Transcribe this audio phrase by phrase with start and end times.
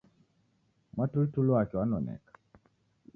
[0.93, 2.21] Mwatulituli wake wanonek